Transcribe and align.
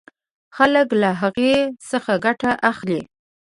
خلک 0.55 0.87
له 1.01 1.09
هغې 1.21 1.55
څخه 1.89 2.13
ګټه 2.25 2.51
اخلي. 2.71 3.01